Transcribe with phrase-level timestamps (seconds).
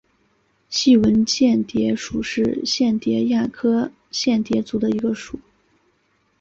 [0.67, 5.39] 细纹蚬蝶属是蚬蝶亚科蚬蝶族里的一个属。